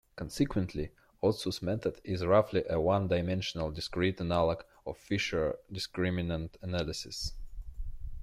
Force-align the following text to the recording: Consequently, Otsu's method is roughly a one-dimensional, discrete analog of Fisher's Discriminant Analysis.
Consequently, 0.15 0.89
Otsu's 1.21 1.61
method 1.61 2.01
is 2.03 2.25
roughly 2.25 2.63
a 2.67 2.81
one-dimensional, 2.81 3.69
discrete 3.69 4.19
analog 4.19 4.63
of 4.87 4.97
Fisher's 4.97 5.53
Discriminant 5.71 6.55
Analysis. 6.63 7.33